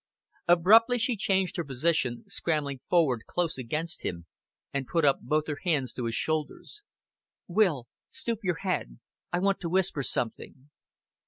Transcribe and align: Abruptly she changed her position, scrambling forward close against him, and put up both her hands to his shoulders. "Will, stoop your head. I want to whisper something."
Abruptly 0.47 0.97
she 0.97 1.15
changed 1.15 1.57
her 1.57 1.63
position, 1.63 2.23
scrambling 2.27 2.79
forward 2.89 3.27
close 3.27 3.59
against 3.59 4.01
him, 4.01 4.25
and 4.73 4.87
put 4.87 5.05
up 5.05 5.19
both 5.21 5.45
her 5.45 5.59
hands 5.63 5.93
to 5.93 6.05
his 6.05 6.15
shoulders. 6.15 6.81
"Will, 7.47 7.85
stoop 8.09 8.39
your 8.41 8.57
head. 8.63 8.97
I 9.31 9.37
want 9.37 9.59
to 9.59 9.69
whisper 9.69 10.01
something." 10.01 10.71